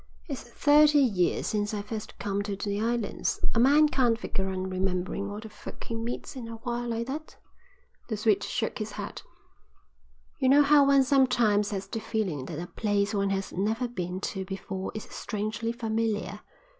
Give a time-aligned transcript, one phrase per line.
[0.27, 3.39] "It's thirty years since I first come to the islands.
[3.53, 7.05] A man can't figure on remembering all the folk he meets in a while like
[7.05, 7.35] that."
[8.07, 9.21] The Swede shook his head.
[10.39, 14.19] "You know how one sometimes has the feeling that a place one has never been
[14.21, 16.39] to before is strangely familiar.